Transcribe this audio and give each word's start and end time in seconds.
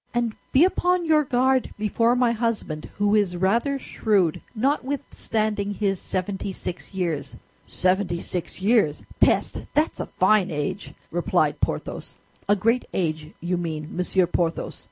"And 0.15 0.33
be 0.51 0.65
upon 0.65 1.05
your 1.05 1.23
guard 1.23 1.75
before 1.77 2.15
my 2.15 2.31
husband, 2.31 2.89
who 2.97 3.13
is 3.13 3.37
rather 3.37 3.77
shrewd, 3.77 4.41
notwithstanding 4.55 5.75
his 5.75 5.99
seventy 5.99 6.51
six 6.53 6.91
years." 6.95 7.35
"Seventy 7.67 8.19
six 8.19 8.59
years! 8.63 9.03
Peste! 9.19 9.67
That's 9.75 9.99
a 9.99 10.07
fine 10.17 10.49
age!" 10.49 10.95
replied 11.11 11.61
Porthos. 11.61 12.17
"A 12.49 12.55
great 12.55 12.85
age, 12.95 13.35
you 13.41 13.57
mean, 13.57 13.95
Monsieur 13.95 14.25
Porthos. 14.25 14.79